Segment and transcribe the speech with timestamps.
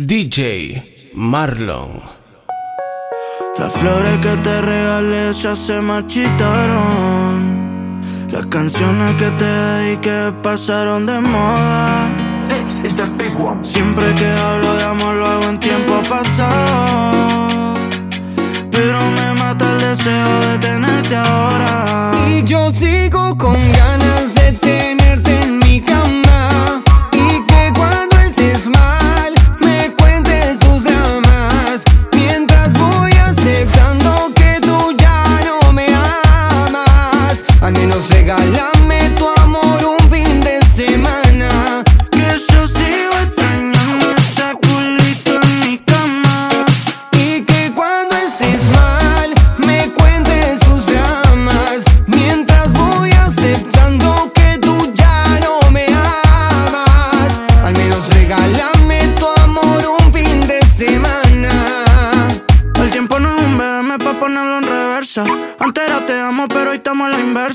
[0.00, 1.90] DJ Marlon.
[3.58, 8.00] Las flores que te regalé ya se marchitaron.
[8.30, 12.14] Las canciones que te dediqué pasaron de moda.
[12.46, 13.64] This is the big one.
[13.64, 17.74] Siempre que hablo de amor lo hago en tiempo pasado.
[18.70, 22.12] Pero me mata el deseo de tenerte ahora.
[22.28, 24.37] Y yo sigo con ganas de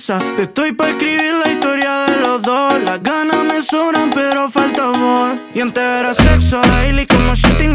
[0.09, 2.73] Estoy para escribir la historia de los dos.
[2.83, 5.39] Las ganas me sobran, pero falta amor.
[5.55, 7.73] Y antes era sexo, daily como shitting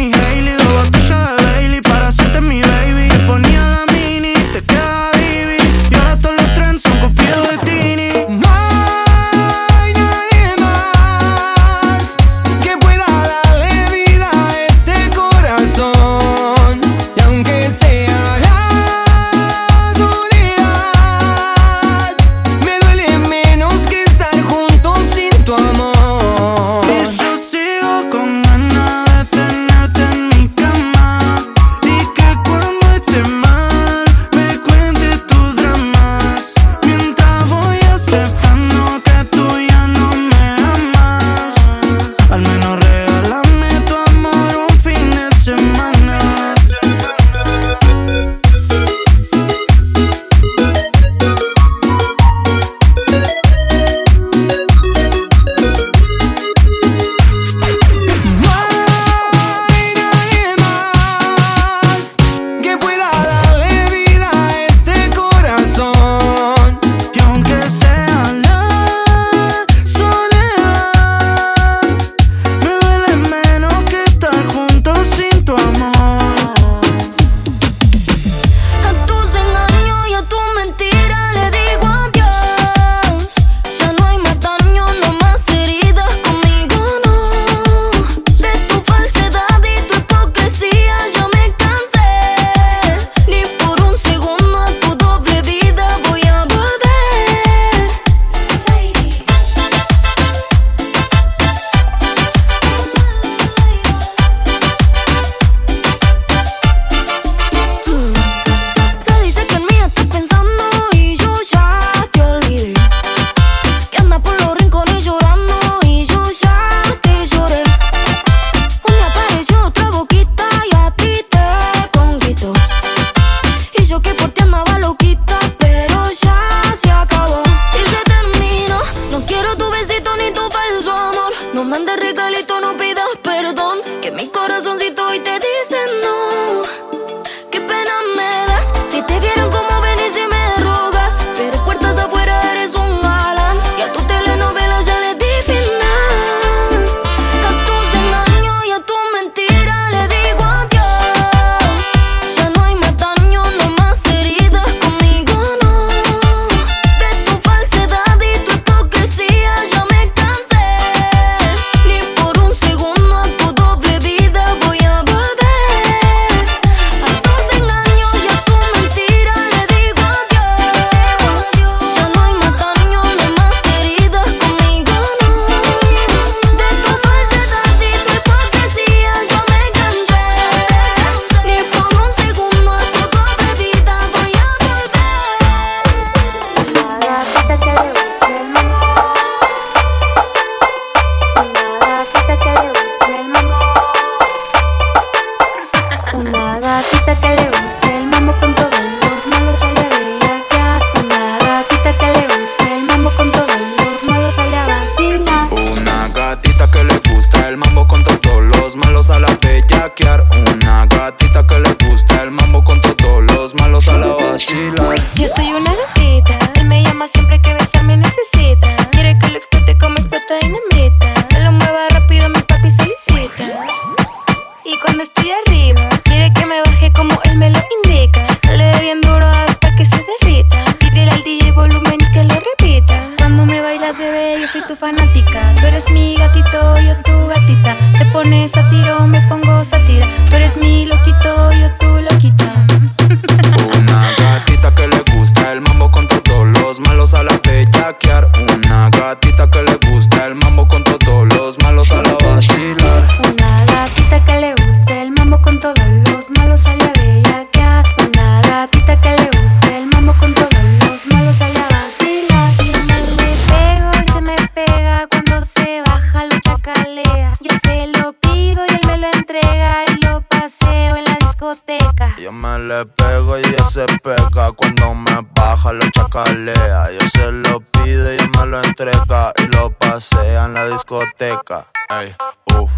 [281.50, 282.14] Ey,
[282.60, 282.70] uff,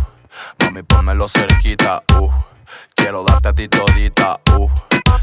[0.61, 2.32] mami ponmelo cerquita, uff.
[2.94, 4.70] Quiero darte a ti todita, uff.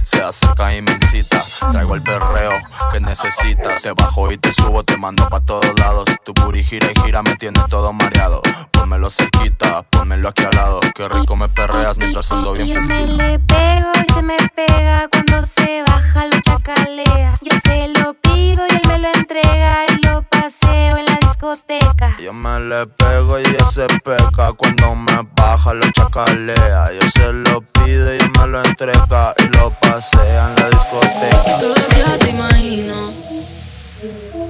[0.03, 1.41] Se acerca y me incita.
[1.71, 2.51] Traigo el perreo
[2.91, 3.81] que necesitas.
[3.81, 6.09] Te bajo y te subo, te mando pa' todos lados.
[6.25, 8.41] Tu puri gira y gira, me tiene todo mareado.
[8.71, 10.81] Pónmelo cerquita, pónmelo aquí al lado.
[10.94, 14.38] Qué rico me perreas mientras ando bien Y yo me le pego y se me
[14.55, 17.33] pega cuando se baja lo chacalea.
[17.41, 21.06] Yo se lo pido y él me lo entrega y lo paseo en
[21.38, 22.18] discoteca.
[22.19, 26.89] Yo me le pego y ella se pega cuando me baja lo chacalea.
[27.00, 31.57] Yo se lo pido y me lo entrega y lo pasea en la discoteca.
[31.60, 33.13] Todo el día te imagino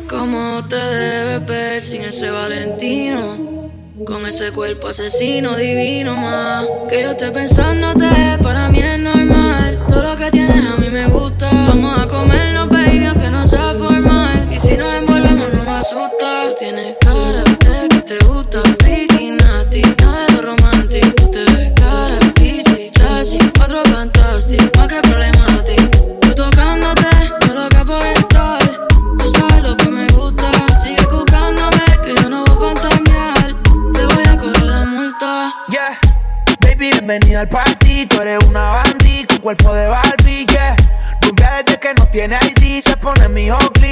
[0.07, 3.57] cómo te debes ver sin ese Valentino.
[4.05, 6.67] Con ese cuerpo asesino divino más.
[6.87, 8.07] Que yo esté pensándote,
[8.43, 9.83] para mí es normal.
[9.87, 11.49] Todo lo que tienes a mí me gusta.
[11.51, 13.26] Vamos a comernos, baby, aunque
[37.17, 38.05] bienvenida al party.
[38.05, 40.75] Tú eres una bandí con cuerpo de Barbie, yeah.
[41.21, 43.49] Rubia desde que no tiene ID, se pone mi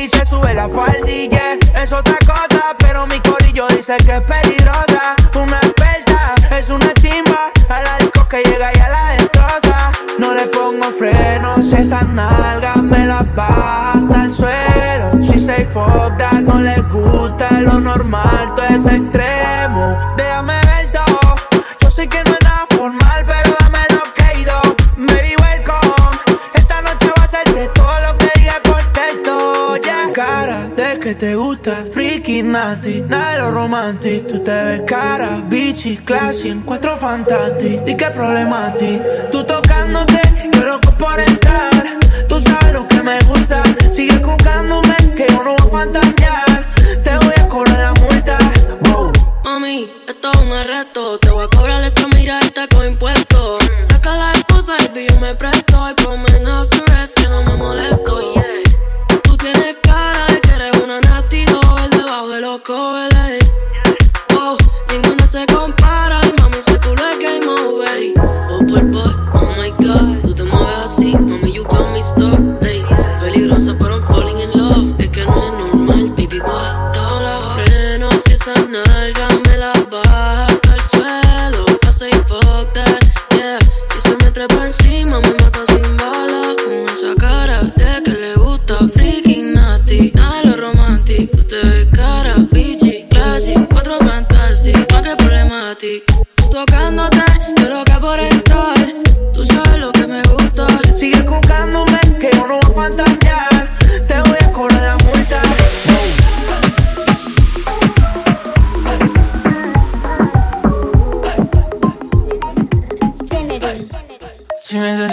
[0.10, 1.58] se sube la faldilla.
[1.82, 5.16] Es otra cosa, pero mi corillo dice que es peligrosa.
[5.36, 7.52] Una experta, es una chimba.
[7.68, 9.92] A la disco que llega y a la destroza.
[10.20, 15.22] No le pongo frenos, esas nalgas me las baja hasta el suelo.
[15.22, 19.25] She say fuck that, no le gusta lo normal, todo es extremo.
[33.86, 34.28] Romantic.
[34.28, 37.82] Tú te ves cara, bitchy, classy, en cuatro fantastic.
[37.88, 39.00] ¿Y qué problema a ti?
[39.32, 40.22] Tú tocándote,
[40.54, 42.00] yo loco por entrar.
[42.28, 43.62] Tú sabes lo que me gusta,
[43.92, 46.68] sigue buscándome, que yo no voy a fantasear.
[47.04, 48.38] Te voy a cobrar la multa,
[48.82, 49.12] wow.
[49.44, 51.20] Mami, esto es un arresto.
[51.20, 51.30] Te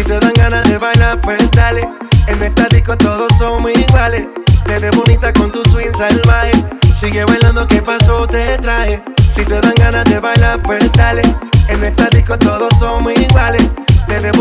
[0.00, 1.86] Si te dan ganas de bailar, pues dale.
[2.26, 4.26] En esta disco todos somos iguales.
[4.64, 6.52] Te ves bonita con tu swing salvaje.
[6.98, 8.26] Sigue bailando, ¿qué pasó?
[8.26, 9.02] Te traje.
[9.34, 11.20] Si te dan ganas de bailar, pues dale.
[11.68, 13.70] En esta disco todos somos iguales.
[14.06, 14.32] Te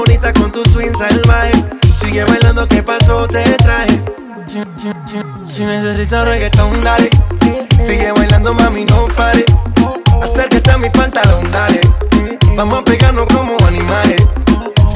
[0.49, 1.51] tu swing salvaje.
[1.93, 3.27] Sigue bailando, ¿qué pasó?
[3.27, 4.01] Te traje.
[4.47, 4.63] Si,
[5.45, 7.09] si necesitas reggaetón, dale.
[7.85, 9.43] Sigue bailando, mami, no pare.
[10.23, 11.81] Acércate a mi pantalón, dale.
[12.55, 14.25] Vamos a pegarnos como animales.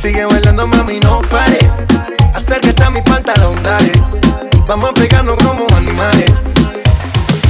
[0.00, 1.58] Sigue bailando, mami, no pare.
[2.32, 3.90] Acércate a mi pantalón, dale.
[4.68, 6.32] Vamos a pegarnos como animales.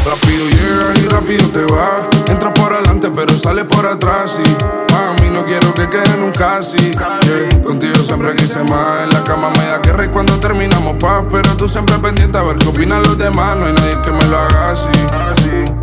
[0.07, 2.05] Rápido llegas y rápido te vas.
[2.31, 4.39] Entra por adelante, pero sale por atrás.
[4.43, 6.91] Y mami, no quiero que quede nunca así.
[6.91, 7.63] Yeah.
[7.65, 9.03] Contigo siempre quise más.
[9.03, 11.25] En la cama me da que rey cuando terminamos paz.
[11.31, 13.59] Pero tú siempre pendiente a ver qué opinan los demás.
[13.59, 14.89] No hay nadie que me lo haga así.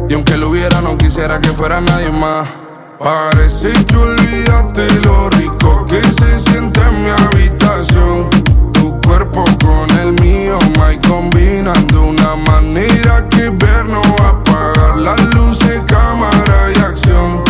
[0.10, 2.65] Y aunque lo hubiera, no quisiera que fuera nadie más.
[2.98, 8.30] Parece que olvidaste lo rico que se siente en mi habitación.
[8.72, 14.98] Tu cuerpo con el mío, my combinando una manera que ver no va a apagar
[14.98, 17.45] las luces, cámara y acción.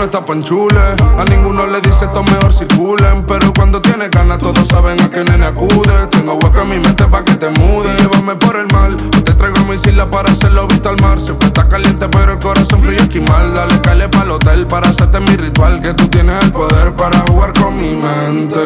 [0.00, 0.80] No está panchule,
[1.18, 3.22] a ninguno le dice esto mejor circulen.
[3.26, 6.06] Pero cuando tiene ganas, todos saben a qué nene acude.
[6.10, 7.94] Tengo hueco en mi mente pa' que te mude.
[7.98, 11.20] Llévame por el mal, o te traigo mis islas para hacerlo visto al mar.
[11.20, 13.52] Siempre está caliente, pero el corazón frío esquimal.
[13.52, 15.82] Dale, cale pa'l hotel para hacerte mi ritual.
[15.82, 18.58] Que tú tienes el poder para jugar con mi mente.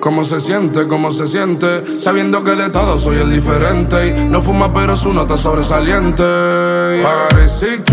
[0.00, 0.88] ¿Cómo se siente?
[0.88, 2.00] ¿Cómo se siente?
[2.00, 4.08] Sabiendo que de todo soy el diferente.
[4.08, 6.24] Y no fuma, pero su nota sobresaliente.
[7.02, 7.84] Parece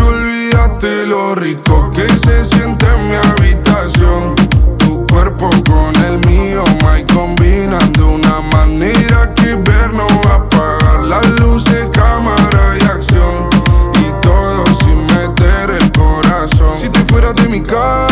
[1.08, 4.36] lo rico que se siente en mi habitación.
[4.78, 11.00] Tu cuerpo con el mío, my combinando una manera que ver no va a apagar
[11.04, 13.50] las luces, cámara y acción.
[13.96, 16.78] Y todo sin meter el corazón.
[16.78, 18.10] Si te fueras de mi cama,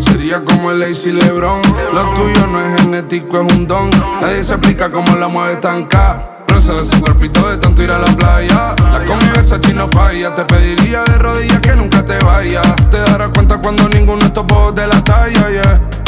[0.00, 1.60] sería como el Lazy Lebron.
[1.92, 3.90] Lo tuyo no es genético, es un don.
[4.20, 6.37] Nadie se explica cómo la mueve tan K.
[6.48, 8.74] Bronce de su cuerpito de tanto ir a la playa.
[8.92, 10.34] La convivencia no falla.
[10.34, 12.66] Te pediría de rodillas que nunca te vayas.
[12.90, 16.07] Te darás cuenta cuando ninguno de estos de la talla, yeah.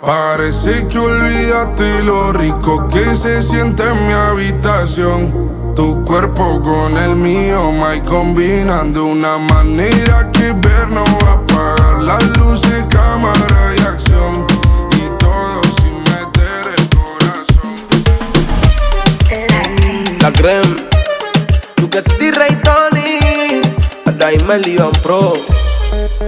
[0.00, 5.72] Parece que olvidaste lo rico que se siente en mi habitación.
[5.74, 12.02] Tu cuerpo con el mío, my combinando una manera que ver no va a apagar
[12.02, 14.46] las luces, cámara y acción.
[14.92, 17.74] Y todo sin meter el corazón.
[20.20, 20.76] La creme,
[21.90, 23.60] que es rey Tony,
[24.46, 25.32] me liban pro.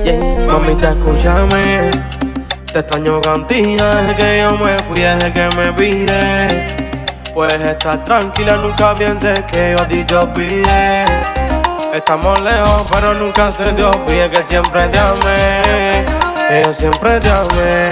[0.04, 2.17] Yeah, mamita, escúchame.
[2.72, 6.66] Te extraño contigo desde que yo me fui, desde que me vine.
[7.32, 11.06] Puedes estar tranquila, nunca pienses que yo a ti te olvidé.
[11.94, 16.04] Estamos lejos, pero nunca se te olvide que siempre te amé.
[16.46, 17.90] Que yo siempre te amé.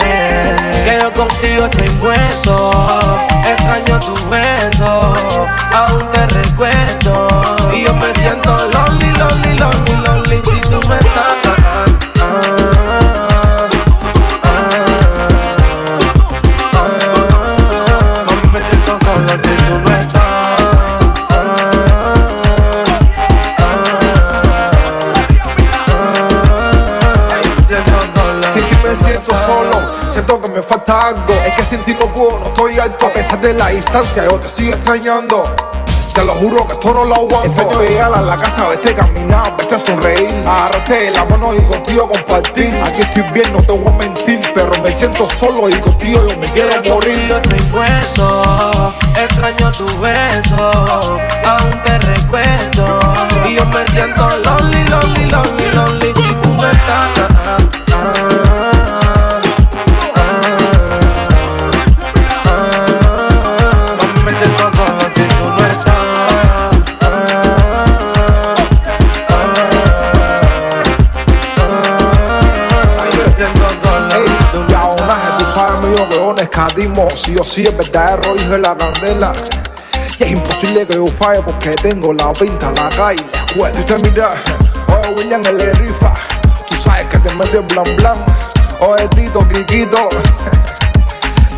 [0.85, 3.00] Que yo contigo estoy puesto.
[3.49, 5.14] Extraño tu beso,
[5.73, 7.28] aún te recuerdo.
[7.75, 10.80] Y yo me siento lonely, lonely, lonely, lonely si tú
[30.66, 31.32] falta algo.
[31.44, 33.06] Es que sin ti no puedo, no estoy alto.
[33.06, 35.42] A pesar de la distancia, yo te sigo extrañando.
[36.14, 37.44] Te lo juro que esto no lo aguanto.
[37.44, 40.44] Enseño de llegar a la casa, vete caminar, vete a sonreír.
[40.46, 42.75] Agarrate de la mano y contigo compartir.
[42.87, 46.38] Aquí estoy bien, no te voy a mentir, pero me siento solo y contigo yo
[46.38, 47.28] me quiero morir.
[47.28, 50.73] No estoy puesto, extraño tu beso,
[51.44, 53.00] aún te recuerdo.
[53.46, 57.36] Y yo me siento lonely, lonely, lonely, lonely si tú no estás.
[76.76, 79.33] Escatismo Sí o sí es verdadero hijo de la candela
[80.18, 83.76] Y es imposible que yo falle porque tengo la pinta, la calle y la escuela.
[83.76, 84.30] Dice mira,
[84.88, 86.12] oye William el rifa.
[86.66, 88.18] Tú sabes que te metes blan blan.
[88.80, 89.47] Oye Tito,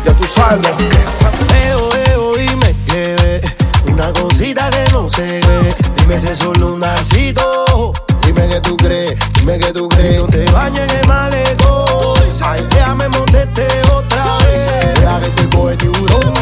[0.05, 0.87] Ya tú sabes lo que
[1.67, 3.41] Eo, eo, dime que ve
[3.91, 5.75] Una cosita que no se ve.
[5.95, 7.93] Dime si es un narcito.
[8.25, 10.21] Dime que tú crees, dime que tú crees.
[10.21, 12.19] No te bañes en el malecón.
[12.41, 13.88] Ay, déjame montarte
[15.29, 16.33] Deja que te coge tiburón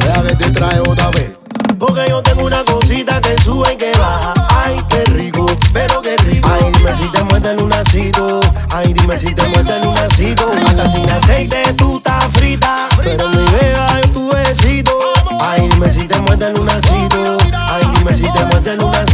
[0.00, 1.32] Deja que te trae otra vez.
[1.78, 4.34] Porque yo tengo una cosita que sube y que baja.
[4.64, 6.48] Ay, qué rico, pero qué rico.
[6.50, 8.40] Ay, dime si te muerde el lunacito.
[8.70, 10.50] Ay, dime si te muerde el lunacito.
[10.66, 12.88] Hasta sin aceite tú estás frita.
[13.00, 14.98] Pero mi beba yo tu besito.
[15.40, 17.36] Ay, dime si te muerde el lunacito.
[17.52, 19.09] Ay, dime si te muerde el lunacito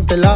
[0.00, 0.34] quite la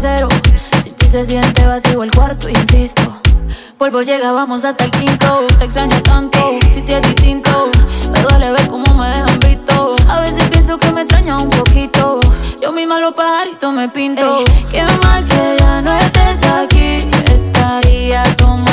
[0.00, 0.28] tercero.
[0.82, 3.02] Si ti se siente vacío el cuarto, insisto.
[3.76, 5.46] Polvo llega, vamos hasta el quinto.
[5.58, 7.70] Te extraño tanto, si te es distinto.
[8.12, 9.96] Me duele ver cómo me dejan visto.
[10.08, 12.18] A veces pienso que me extraña un poquito.
[12.62, 14.44] Yo misma los pajaritos me pinto.
[14.72, 17.06] Qué mal que ya no estés aquí.
[17.26, 18.69] Estaría tomando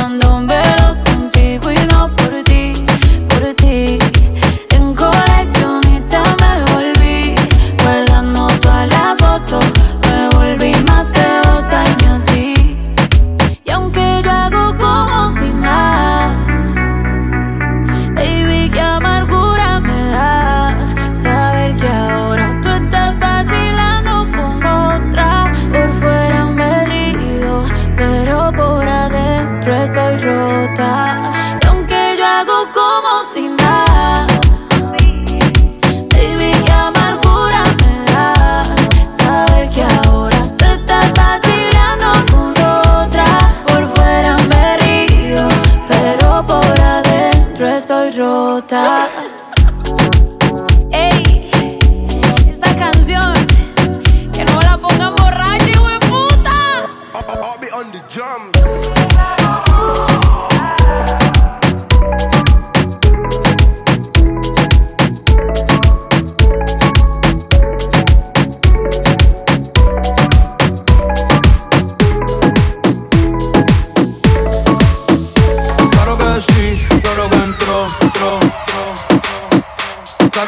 [48.58, 49.27] estoy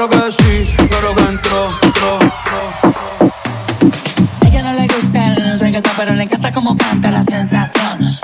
[0.07, 2.61] claro que sí, claro que entró, entró, entró.
[4.47, 8.17] Ella no le gusta el reggaetón, pero le encanta como canta la sensación.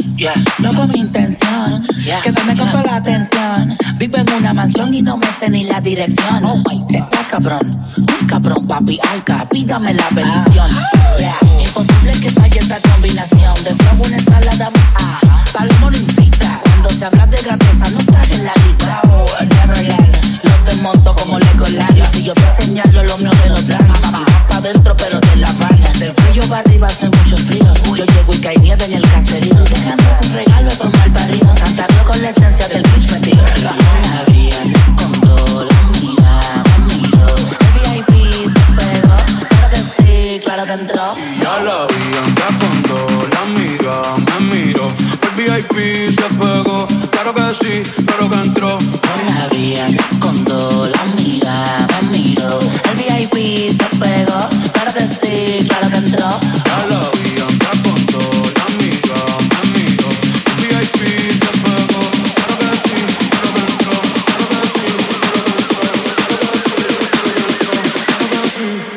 [0.60, 1.86] No fue mi intención
[2.24, 3.78] quedarme con toda la atención.
[3.98, 6.64] Vivo en una mansión y no me sé ni la dirección.
[6.92, 7.60] Está cabrón,
[7.98, 10.72] un cabrón, papi, alca, pídame la bendición.
[11.20, 11.34] Yeah.
[11.60, 15.20] Imposible que falle esta combinación de flow, una ensalada mixta.
[15.52, 19.02] Palomo no incita, cuando se habla de grandeza no estás en la lista.
[19.10, 22.12] Oh, Neverland, los desmonto como Legoland.
[22.12, 24.00] Si yo te señalo, lo mío de los planos.
[24.48, 25.92] Pa' dentro, pero de la valla.
[26.00, 27.66] Del cuello para arriba hace mucho frío.
[27.96, 29.56] Yo llego y cae nieve en el caserío.
[29.56, 31.54] Dejando un regalo con mal parido.
[31.54, 33.44] Santa Claus con la esencia del beat metido.
[33.64, 34.60] La vía
[34.98, 36.40] con todo la mira,
[36.88, 37.26] miro.
[37.60, 38.12] El VIP
[38.54, 39.18] se pegó.
[39.50, 41.16] Claro que sí, claro que entró.
[41.42, 45.15] Ya la vi antes cuando la amiga me miró.
[45.46, 48.80] VIP se pegó, claro que sí, claro que entró.
[49.28, 49.88] La vía
[50.20, 52.60] con todo la mira, me miró.
[52.60, 54.50] El VIP se pegó.
[54.74, 56.40] Claro que sí, claro que entró.
[56.66, 58.20] Ya la vi antes cuando
[58.56, 59.20] la amiga
[59.52, 60.10] me miró.
[60.48, 61.00] El VIP
[61.44, 62.02] se pegó,
[62.36, 62.98] claro que sí,
[63.30, 63.96] claro que entró.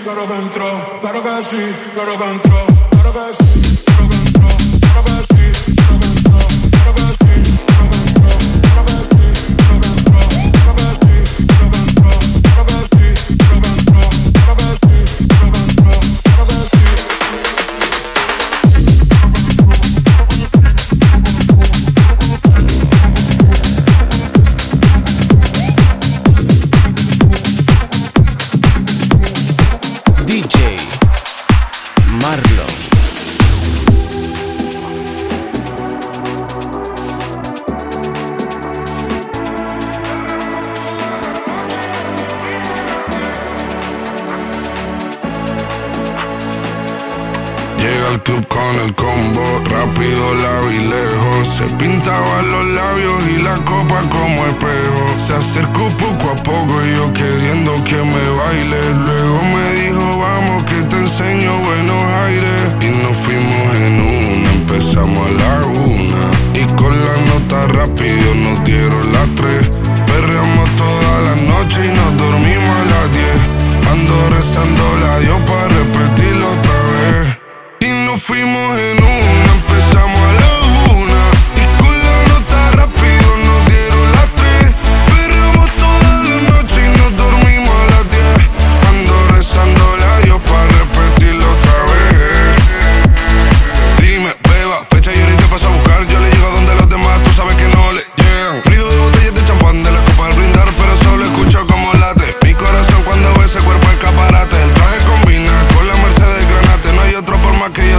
[0.04, 0.68] Claro que entró,
[1.02, 1.62] claro que sí,
[1.94, 2.47] claro que entró.
[2.47, 2.47] Claro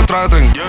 [0.09, 0.68] contraten.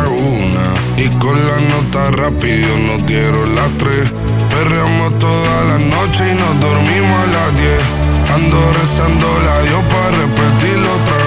[1.03, 4.13] Y con la nota rápido nos dieron las tres.
[4.51, 7.81] Perreamos toda la noche y nos dormimos a las diez.
[8.35, 11.20] Ando rezando la Dios para repetirlo otra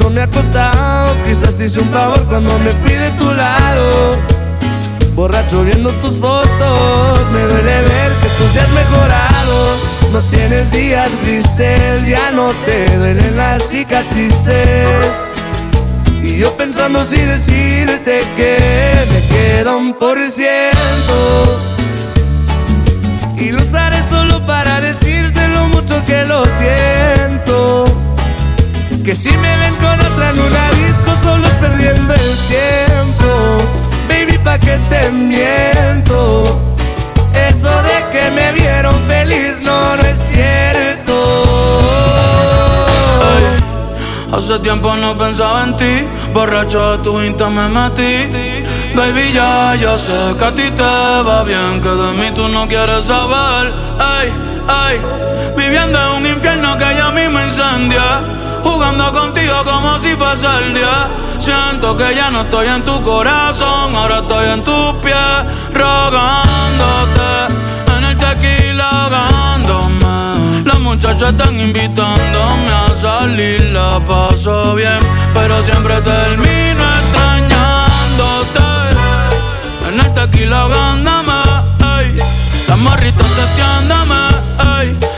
[0.00, 1.14] mucho me ha costado.
[1.26, 4.16] Quizás te hice un favor cuando me fui de tu lado.
[5.14, 9.76] Borracho viendo tus fotos, me duele ver que tú seas mejorado.
[10.12, 15.28] No tienes días grises, ya no te duelen las cicatrices.
[16.22, 21.60] Y yo pensando si decirte que me queda un por ciento.
[23.36, 27.99] Y lo usaré solo para decirte lo mucho que lo siento.
[29.10, 33.26] Que si me ven con otra en una disco, solo es perdiendo el tiempo.
[34.08, 36.44] Baby, pa' que te miento.
[37.34, 41.42] Eso de que me vieron feliz no, no es cierto.
[44.32, 48.30] Hace tiempo no pensaba en ti, borracho de tu insta me metí.
[48.94, 52.68] Baby, ya, ya sé que a ti te va bien, que de mí tú no
[52.68, 53.74] quieres saber.
[53.98, 54.32] Ay,
[54.68, 55.00] ay,
[55.56, 58.38] viviendo en un infierno que ya mismo incendia.
[58.98, 61.08] Contigo como si fuese el día.
[61.38, 65.14] Siento que ya no estoy en tu corazón, ahora estoy en tus pies,
[65.72, 67.30] rogándote.
[67.96, 70.64] En el tequila ahogándome.
[70.64, 74.98] Las muchachas están invitándome a salir, la paso bien,
[75.34, 78.60] pero siempre termino extrañándote.
[79.88, 81.32] En el tequila ahogándome,
[82.00, 82.14] ey.
[82.68, 84.16] Las morritas testeándome,
[84.80, 85.09] ey.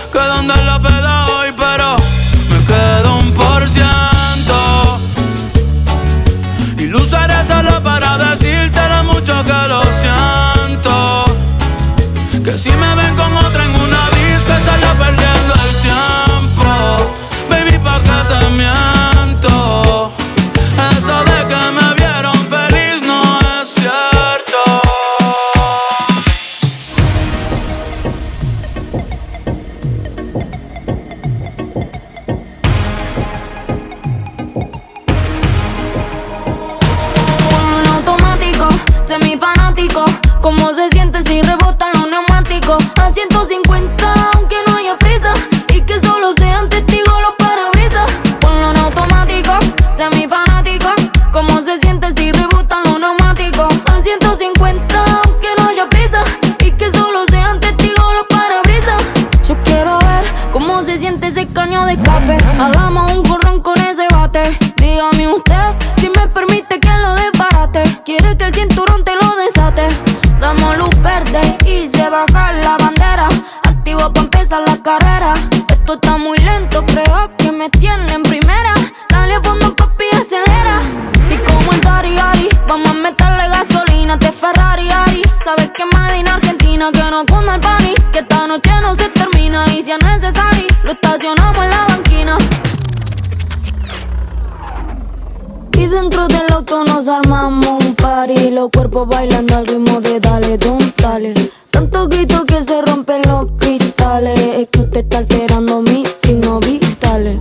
[98.03, 101.33] Party Los cuerpos bailando al ritmo de dale, don, dale.
[101.71, 104.38] Tanto grito que se rompen los cristales.
[104.38, 107.38] Es que usted está alterando mis signos vitales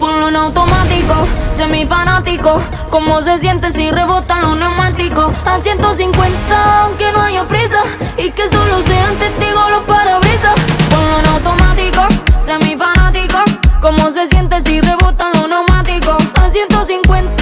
[0.00, 1.14] Ponlo en automático,
[1.52, 2.60] semifanático.
[2.88, 5.30] ¿Cómo se siente si rebotan los neumáticos?
[5.44, 7.82] A 150, aunque no haya prisa.
[8.16, 10.54] Y que solo sean testigos los parabrisas.
[10.88, 12.02] Ponlo en automático,
[12.40, 13.38] semifanático.
[13.82, 16.16] ¿Cómo se siente si rebotan los neumáticos?
[16.42, 17.39] A 150,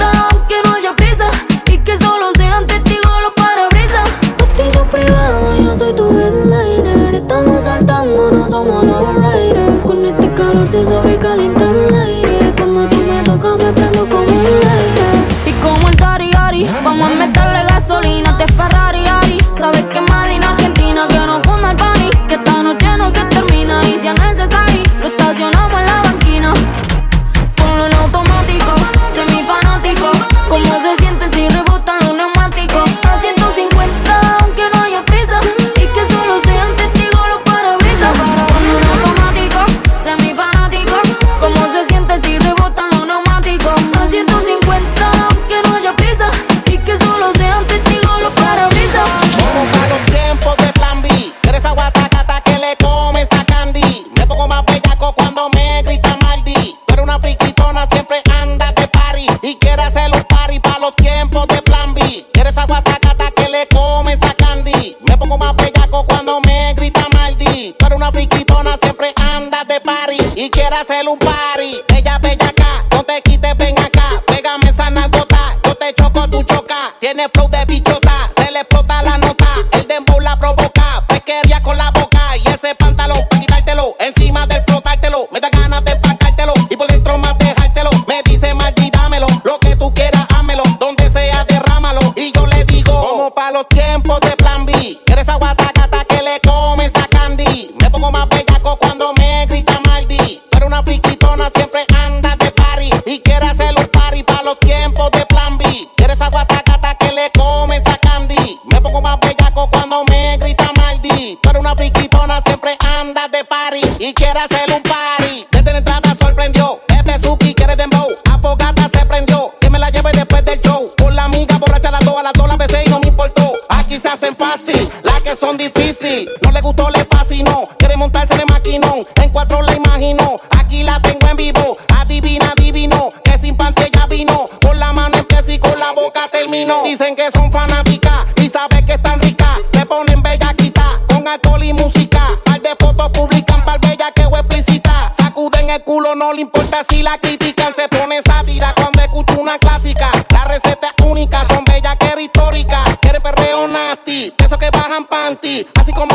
[8.78, 9.17] saltando, no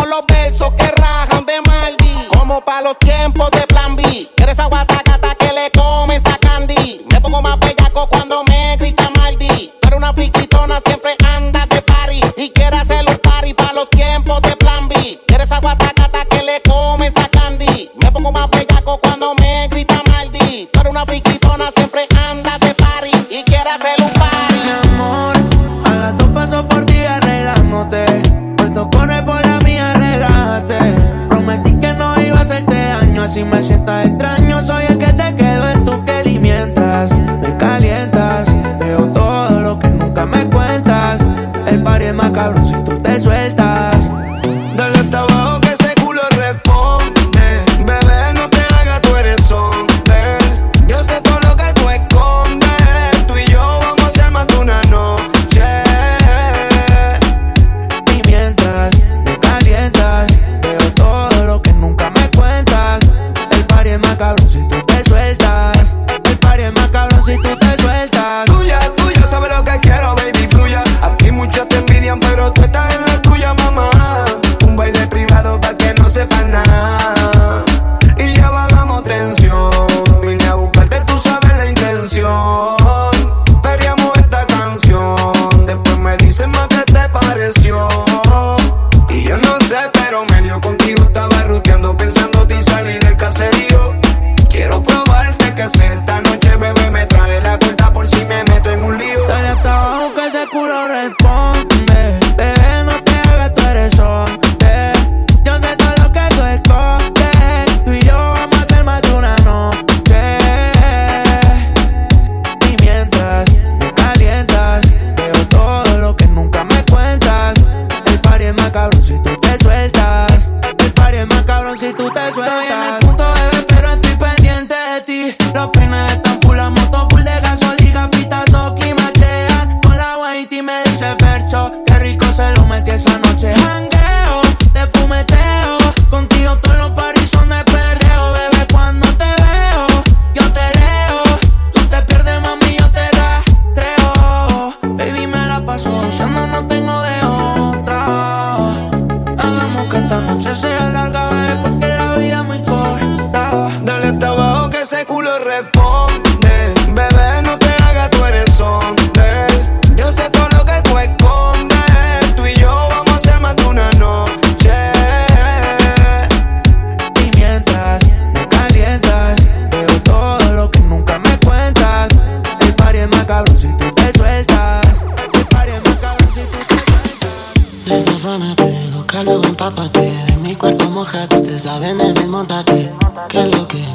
[0.08, 2.28] los versos que rajan de Maldi.
[2.38, 4.32] Como para los tiempos de Plan B.
[4.38, 5.13] Eres aguataca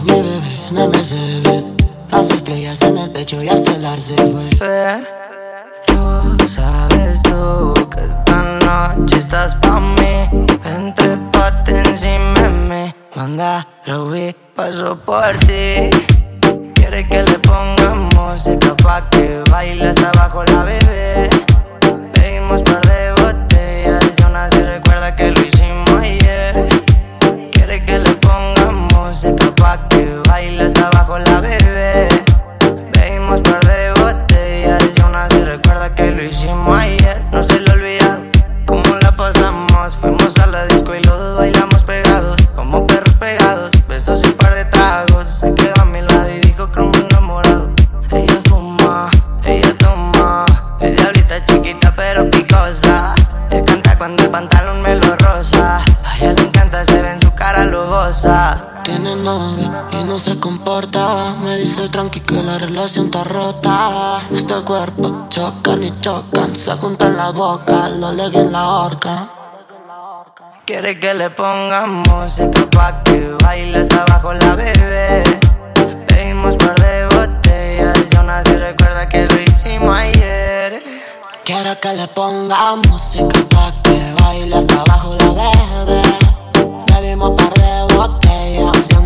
[0.09, 1.65] mi bebé, no me se ve.
[2.11, 4.49] Las estrellas en el techo y hasta el ar se fue.
[4.59, 10.47] Pero sabes tú que esta noche estás pa' mí.
[10.65, 15.91] Entre pate encima me manda Ruby, paso por ti.
[16.75, 21.31] Quiere que le ponga música pa' que baile hasta abajo la bebé.
[22.13, 22.88] Pedimos perdón
[61.91, 64.21] Tranqui que la relación está rota.
[64.35, 66.55] Este cuerpo chocan y chocan.
[66.55, 69.31] Se juntan la boca, lo leguen en la horca.
[70.67, 75.25] Quiere que le pongamos música pa' que baile hasta abajo la bebé.
[76.09, 80.83] Bebimos par de botellas y aún así recuerda que lo hicimos ayer.
[81.45, 86.03] Quiere que le ponga música pa' que baile hasta abajo la bebé.
[86.93, 88.28] Bebimos par de botellas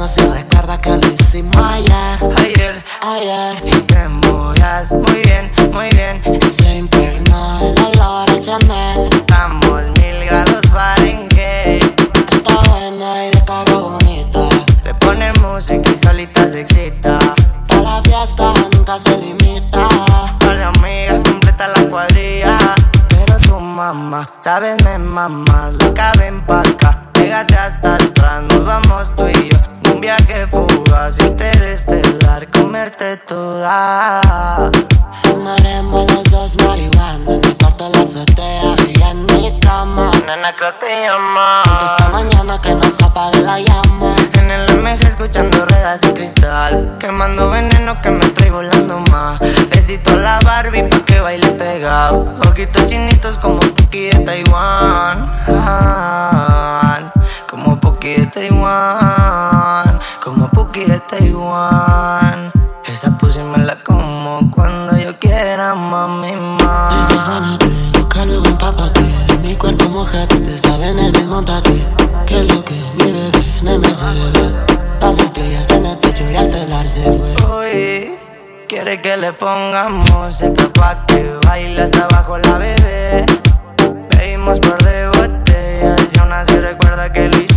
[0.03, 2.19] aún así recuerda que lo hicimos ayer.
[2.37, 6.21] Ayer, Ayer y te movías muy bien, muy bien.
[6.43, 9.09] se impregnó el olor a Chanel.
[9.13, 11.85] Estamos mil grados Fahrenheit.
[12.33, 14.49] Está buena y de caga bonita.
[14.85, 17.19] Le ponen música y solita se excita.
[17.69, 19.89] Pa' la fiesta nunca se limita.
[20.41, 22.59] Par de amigas completa la cuadrilla.
[23.09, 25.71] Pero tu mamá, sabes, me mamá.
[25.79, 26.99] Loca, ven pa' acá.
[27.13, 28.22] Pégate hasta atrás,
[32.93, 34.71] comerte toda.
[35.13, 40.11] Fumaremos los dos marihuana en el cuarto la azotea y en mi cama.
[40.27, 41.63] Nena, creo te llama.
[41.85, 44.15] Esta mañana que no se apague la llama.
[44.35, 49.39] En el MG escuchando ruedas de cristal Quemando veneno que me estoy volando más
[49.71, 55.31] Besito a la Barbie pa' que baile pegado Ojitos chinitos como Puki de Taiwán
[57.49, 62.22] Como Puki de Taiwán Como Puki de Taiwán
[62.93, 69.01] Esa pussy me la como cuando yo quiera, mami, ma Desafánate, nunca luego empápate.
[69.41, 71.87] Mi cuerpo mojate, ustedes saben el mismo montate.
[72.27, 73.31] Que lo que mi bebé
[73.63, 74.53] en el Mercedes.
[75.01, 77.35] Las estrellas en el techo y hasta el ar se fue.
[77.61, 78.11] Uy,
[78.69, 83.25] quiere que le pongamos música pa' que baile hasta abajo la bebé.
[84.11, 87.52] Bebimos par de botellas y aún así recuerda que lo hicimos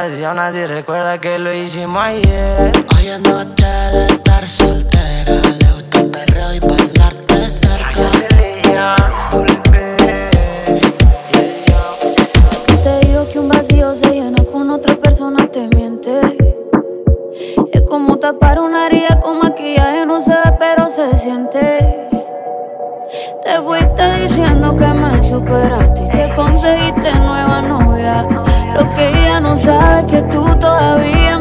[0.00, 2.72] aún así recuerda que lo hicimos ayer.
[2.96, 5.34] Hoy es noche de estar soltera.
[5.34, 8.10] Le gusta el perreo y bailarte cerca.
[12.82, 16.18] Te digo que un vacío se llena con otra persona, te miente.
[17.70, 21.79] Es como tapar una herida con maquillaje, no se ve, pero se siente.
[25.30, 28.26] Superaste y te conseguiste nueva novia.
[28.74, 31.39] Lo que ella no sabe es que tú todavía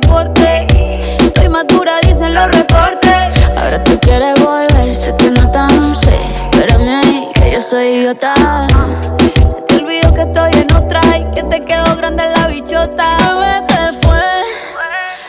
[0.00, 0.66] pasaporte.
[1.20, 3.56] Estoy madura, dicen los reportes.
[3.56, 6.18] Ahora tú quieres volver, sé que no tan sé.
[6.52, 8.34] Espérame ahí, que yo soy idiota.
[9.48, 13.16] Se te olvidó que estoy en otra y que te quedó grande la bichota.
[13.18, 14.42] Bebé, ¿qué fue?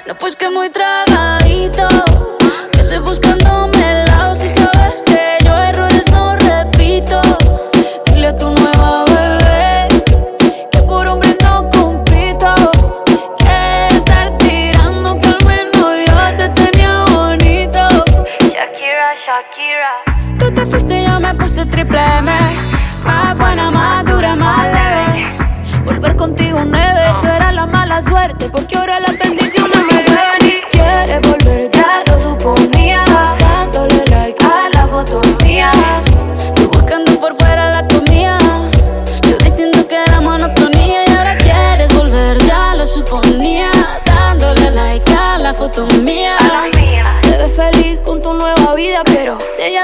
[0.08, 1.88] No, pues que muy tragadito.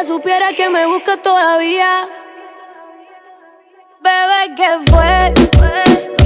[0.03, 2.09] supiera que me busca todavía.
[4.01, 5.33] Bebé, ¿qué fue?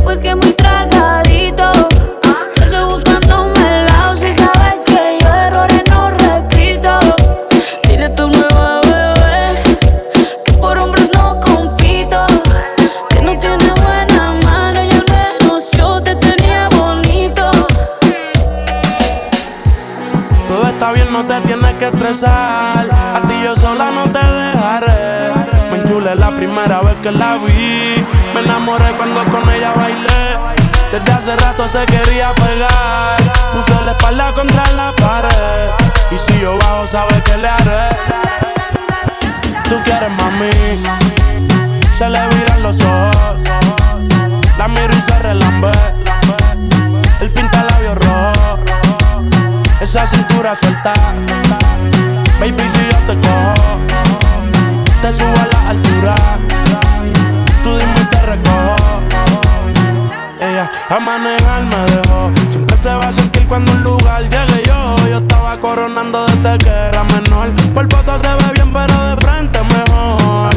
[0.04, 1.72] Pues que muy tragadito.
[2.56, 7.00] Yo estoy buscando un melao si sabes que yo errores no repito.
[7.88, 9.78] Dile tu nueva bebé
[10.44, 12.26] que por hombres no compito.
[13.10, 17.52] Que no tiene buena mano y al menos yo te tenía bonito.
[20.48, 22.77] Todo está bien, no te tienes que estresar
[26.18, 28.06] la primera vez que la vi.
[28.34, 30.38] Me enamoré cuando con ella bailé.
[30.92, 33.18] Desde hace rato se quería pegar.
[33.54, 35.70] Puse la espalda contra la pared.
[36.12, 37.96] Y si yo bajo, sabes que le haré.
[39.64, 40.52] Tú quieres mami.
[41.98, 43.42] Se le viran los ojos.
[44.58, 45.72] La miro y se relambe.
[47.22, 48.60] El pinta labios rojo.
[49.82, 50.94] Esa cintura suelta.
[52.40, 53.80] Baby, si yo te cojo,
[55.12, 56.16] subo a la altura.
[57.64, 58.76] Tú dime te recojo.
[60.40, 62.32] Ella a manejar me dejó.
[62.50, 64.96] Siempre se va a sentir cuando un lugar llegue yo.
[65.08, 67.52] Yo estaba coronando desde que era menor.
[67.74, 70.57] Por foto se ve bien, pero de frente mejor.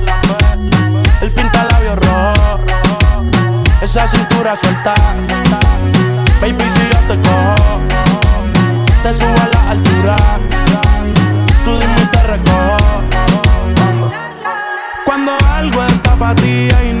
[1.21, 2.59] El pinta labios rojo.
[3.81, 4.95] Esa cintura suelta.
[6.41, 7.79] Baby, si yo te cojo,
[9.03, 10.15] te subo a la altura.
[11.63, 13.01] Tú dime y te recojo.
[15.05, 17.00] Cuando algo está para ti bebé,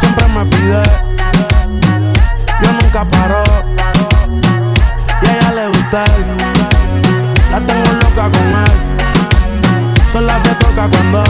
[0.00, 0.82] Siempre me pide.
[2.62, 3.42] Yo nunca paro.
[5.22, 6.04] Y a ella le gusta.
[7.50, 8.72] La tengo loca con él.
[10.12, 11.24] Sola se toca cuando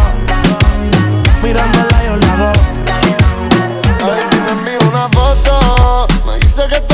[1.42, 2.52] mirándola yo la hago.
[4.02, 6.06] A ver, una foto.
[6.26, 6.93] Me dice que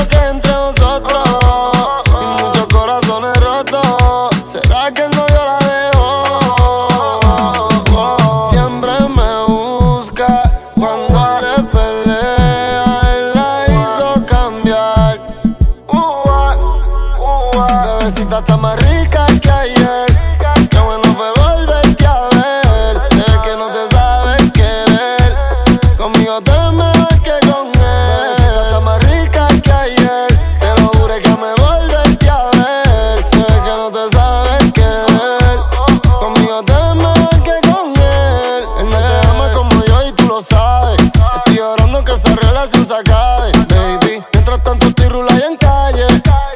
[43.04, 44.22] baby.
[44.32, 46.06] Mientras tanto estoy rula en calle.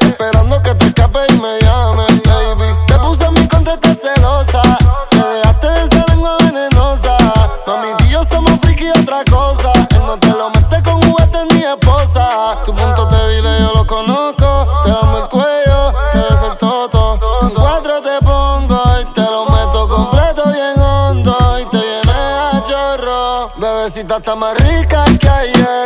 [0.00, 2.76] Esperando que te escape y me llame, baby.
[2.86, 4.62] Te puse en mi contra, estás celosa.
[5.10, 7.16] Te dejaste de esa lengua venenosa.
[7.66, 9.72] Mami, tú y yo somos friki y otra cosa.
[9.90, 12.58] Él no te lo mete con juguetes ni esposa.
[12.64, 14.82] Tu punto débil yo lo conozco.
[14.84, 17.18] Te damos el cuello, te ves el toto.
[17.42, 21.58] En cuatro te pongo y te lo meto completo bien hondo.
[21.60, 23.50] Y te viene a chorro.
[23.56, 25.83] Bebecita está más rica que ayer.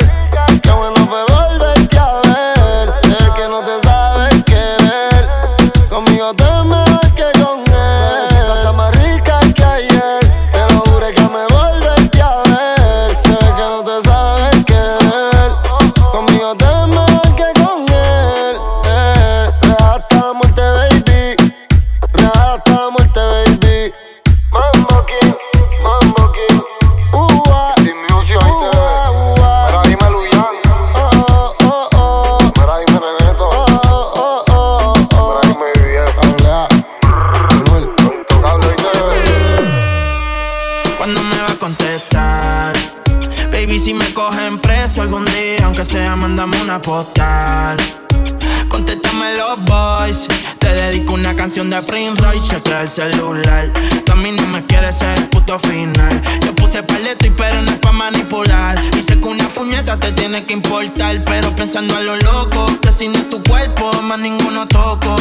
[51.71, 53.71] De Prince Royce, chequea el celular.
[54.05, 56.23] Tú a mí no me quieres ser el puto final.
[56.45, 58.79] Yo puse paleto y pero no es pa' manipular.
[58.97, 61.23] Y sé que una puñeta te tiene que importar.
[61.25, 65.15] Pero pensando a lo loco, es tu cuerpo, más ninguno toco.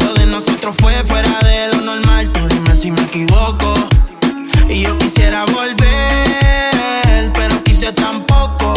[0.00, 2.30] Lo de nosotros fue fuera de lo normal.
[2.32, 3.74] Tú dime si me equivoco.
[4.68, 8.74] Y yo quisiera volver, pero quise tampoco.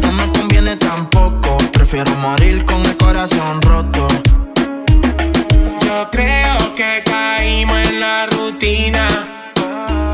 [0.00, 1.58] No me conviene tampoco.
[1.72, 4.08] Prefiero morir con el corazón roto.
[5.90, 9.08] Yo creo que caímos en la rutina.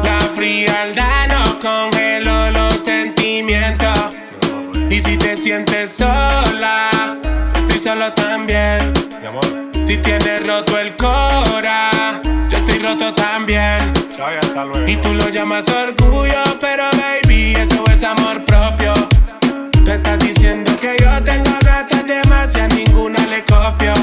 [0.05, 4.17] La frialdad nos congeló los sentimientos.
[4.89, 7.19] Y si te sientes sola,
[7.55, 8.79] estoy solo también.
[9.87, 11.91] Si tienes roto el cora,
[12.49, 13.79] yo estoy roto también.
[14.87, 18.95] Y tú lo llamas orgullo, pero baby, eso es amor propio.
[19.85, 23.96] Te estás diciendo que yo tengo gatas de más y a ninguna le copio.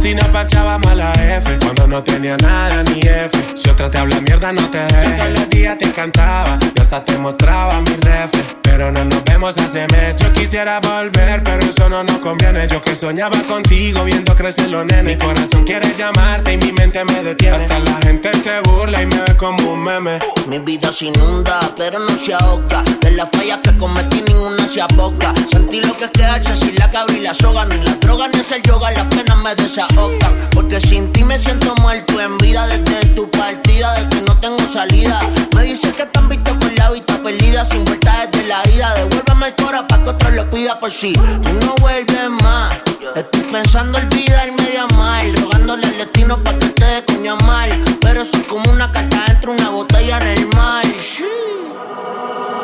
[0.00, 3.30] Si no parchaba mala F, cuando no tenía nada ni F.
[3.54, 5.04] Si otra te habla mierda, no te dejes.
[5.04, 8.61] Yo todos los días te encantaba y hasta te mostraba mi ref.
[8.72, 10.16] Pero no nos vemos hace meses.
[10.16, 12.66] Yo quisiera volver, pero eso no nos conviene.
[12.68, 15.04] Yo que soñaba contigo viendo crecer los nenes.
[15.04, 17.56] Mi corazón quiere llamarte y mi mente me detiene.
[17.56, 20.18] Hasta la gente se burla y me ve como un meme.
[20.48, 22.82] Mi vida se inunda, pero no se ahoga.
[23.02, 25.34] De las fallas que cometí, ninguna se aboca.
[25.50, 27.66] Sentí lo que es quedarse sin la cabra y la soga.
[27.66, 30.48] Ni la droga ni el yoga, las penas me desahogan.
[30.50, 34.66] Porque sin ti me siento muerto en vida desde tu partida, desde que no tengo
[34.66, 35.20] salida.
[35.54, 38.94] Me dice que han visto con la vista perdida, sin vuelta desde la ida.
[38.94, 42.82] Devuélveme el cora para que otro lo pida por si tú no vuelves más.
[43.14, 47.70] Estoy pensando olvidarme de amar, rogándole al destino para que te dé mal.
[48.00, 50.82] Pero soy como una carta dentro una botella en el mar.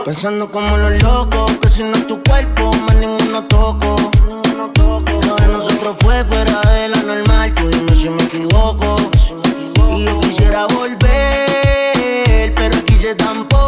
[0.08, 3.96] Pensando como los locos, que si no es tu cuerpo, más ninguno toco.
[4.26, 5.20] Ninguno toco.
[5.26, 8.96] Lo de nosotros fue fuera de la normal, tú dime si me equivoco.
[9.94, 13.67] Y yo quisiera volver, pero quise tampoco.